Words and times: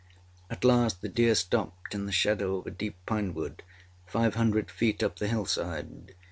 At 0.49 0.63
last 0.63 1.03
the 1.03 1.09
deer 1.09 1.35
stopped 1.35 1.93
in 1.93 2.07
the 2.07 2.11
shadow 2.11 2.55
of 2.57 2.65
a 2.65 2.71
deep 2.71 2.95
pinewood, 3.05 3.61
five 4.07 4.33
hundred 4.33 4.71
feet 4.71 5.03
up 5.03 5.19
the 5.19 5.27
hillside. 5.27 6.15